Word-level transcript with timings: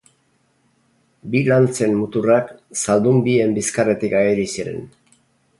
Bi 1.35 1.41
lantzen 1.49 1.93
muturrak 1.99 2.49
zaldun 2.85 3.23
bien 3.29 3.55
bizkarretik 3.59 4.21
ageri 4.23 4.49
ziren. 4.57 4.85